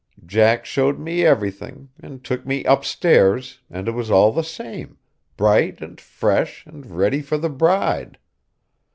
Jack 0.25 0.65
showed 0.65 0.97
me 0.97 1.23
everything, 1.23 1.89
and 1.99 2.23
took 2.23 2.43
me 2.43 2.63
upstairs, 2.65 3.59
and 3.69 3.87
it 3.87 3.91
was 3.91 4.09
all 4.09 4.31
the 4.31 4.41
same: 4.43 4.97
bright 5.37 5.79
and 5.79 6.01
fresh 6.01 6.65
and 6.65 6.87
ready 6.87 7.21
for 7.21 7.37
the 7.37 7.49
bride. 7.51 8.17